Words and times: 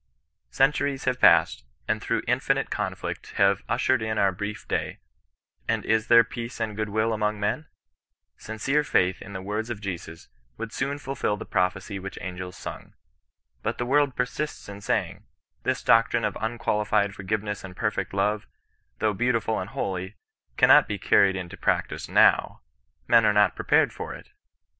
'^ 0.51 0.55
Centuries 0.55 1.05
have 1.05 1.21
passed, 1.21 1.63
and 1.87 2.01
through 2.01 2.23
infinite 2.25 2.71
conflict 2.71 3.33
have' 3.35 3.61
ushered 3.75 4.01
in 4.01 4.17
our 4.17 4.31
brief 4.31 4.67
day;' 4.67 4.97
and 5.69 5.85
is 5.85 6.07
there 6.07 6.23
peace 6.23 6.59
and 6.59 6.75
good 6.75 6.89
will 6.89 7.13
among 7.13 7.39
men? 7.39 7.67
Sincere 8.35 8.83
faith 8.83 9.21
in 9.21 9.33
the 9.33 9.43
words 9.43 9.69
of 9.69 9.79
Jesus 9.79 10.27
would 10.57 10.73
soon 10.73 10.97
fulfil 10.97 11.37
the 11.37 11.45
prophecy 11.45 11.99
which 11.99 12.17
angels 12.19 12.57
sung. 12.57 12.95
But 13.61 13.77
the 13.77 13.85
world 13.85 14.15
persists 14.15 14.67
in 14.67 14.81
saying,' 14.81 15.23
This 15.65 15.83
doctrine 15.83 16.25
of 16.25 16.35
un 16.37 16.57
qualified 16.57 17.13
forgiveness 17.13 17.63
and 17.63 17.77
perfect 17.77 18.11
love, 18.11 18.47
though 18.97 19.13
beautiful 19.13 19.59
and 19.59 19.69
holy, 19.69 20.15
cannot 20.57 20.87
be 20.87 20.97
carried 20.97 21.35
into 21.35 21.57
practice 21.57 22.09
now; 22.09 22.61
men 23.07 23.23
are 23.23 23.33
not 23.33 23.55
prepared 23.55 23.93
for 23.93 24.15
it.' 24.15 24.29